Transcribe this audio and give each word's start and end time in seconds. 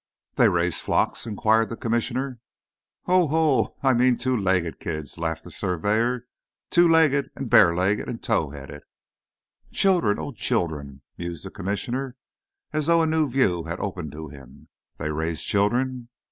"They 0.33 0.49
raise 0.49 0.79
flocks?" 0.79 1.27
inquired 1.27 1.69
the 1.69 1.77
Commissioner. 1.77 2.39
"Ho, 3.03 3.27
ho! 3.27 3.75
I 3.83 3.93
mean 3.93 4.17
two 4.17 4.35
legged 4.35 4.79
kids," 4.79 5.19
laughed 5.19 5.43
the 5.43 5.51
surveyor; 5.51 6.25
"two 6.71 6.87
legged, 6.89 7.29
and 7.35 7.51
bare 7.51 7.75
legged, 7.75 8.09
and 8.09 8.19
tow 8.19 8.49
headed." 8.49 8.81
"Children! 9.71 10.17
oh, 10.17 10.31
children!" 10.31 11.03
mused 11.19 11.45
the 11.45 11.51
Commissioner, 11.51 12.15
as 12.73 12.87
though 12.87 13.03
a 13.03 13.05
new 13.05 13.29
view 13.29 13.65
had 13.65 13.79
opened 13.79 14.11
to 14.13 14.29
him; 14.29 14.69
"they 14.97 15.11
raise 15.11 15.43
children! 15.43 16.09